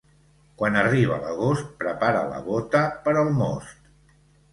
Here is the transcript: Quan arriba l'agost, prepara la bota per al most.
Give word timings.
Quan 0.59 0.77
arriba 0.79 1.17
l'agost, 1.25 1.67
prepara 1.83 2.23
la 2.31 2.39
bota 2.47 2.81
per 3.05 3.13
al 3.21 3.29
most. 3.43 3.93